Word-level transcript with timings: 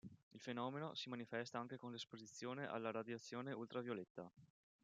Il 0.33 0.39
fenomeno 0.39 0.95
si 0.95 1.09
manifesta 1.09 1.59
anche 1.59 1.77
con 1.77 1.91
l'esposizione 1.91 2.65
alla 2.67 2.89
radiazione 2.89 3.51
ultravioletta. 3.51 4.27